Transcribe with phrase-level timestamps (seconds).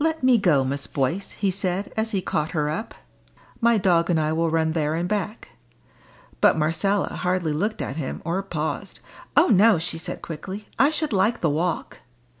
[0.00, 2.92] "Let me go, Miss Boyce," he said, as he caught her up.
[3.60, 5.50] "My dog and I will run there and back."
[6.40, 8.98] But Marcella hardly looked at him, or paused.
[9.36, 12.00] "Oh no!" she said quickly, "I should like the walk."